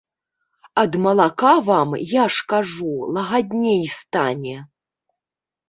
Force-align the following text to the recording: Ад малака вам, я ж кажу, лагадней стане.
Ад 0.81 0.91
малака 1.03 1.53
вам, 1.67 1.89
я 2.13 2.25
ж 2.35 2.47
кажу, 2.53 2.91
лагадней 3.15 3.83
стане. 3.99 4.55